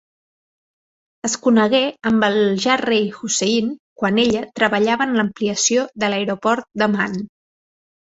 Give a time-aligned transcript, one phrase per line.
[1.27, 3.67] Es conegué amb el ja rei Hussein
[4.03, 7.15] quan ella treballava en l'ampliació de l'aeroport d'Amman.